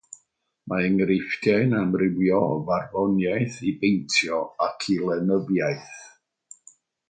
Mae 0.71 0.85
enghreifftiau'n 0.85 1.75
amrywio 1.81 2.39
o 2.47 2.57
farddoniaeth 2.71 3.61
i 3.73 3.75
beintio 3.85 4.41
ac 4.71 4.89
i 4.95 4.97
lenyddiaeth. 5.11 5.97